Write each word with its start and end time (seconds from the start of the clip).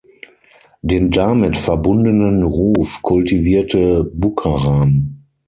Den 0.81 1.11
damit 1.11 1.55
verbundenen 1.57 2.41
Ruf 2.41 3.03
kultivierte 3.03 4.03
Bucaram. 4.03 5.21